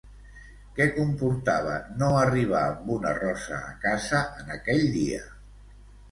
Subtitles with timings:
[0.77, 5.21] Què comportava no arribar amb una rosa a casa en aquell dia?